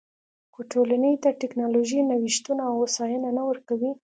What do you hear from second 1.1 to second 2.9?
ته ټکنالوژیکي نوښتونه او